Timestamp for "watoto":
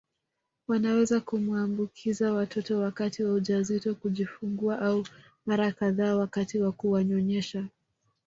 2.33-2.79